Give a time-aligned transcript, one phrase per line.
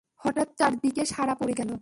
[0.21, 1.71] হঠাৎ চারদিকে সাড়া পড়ে গেল।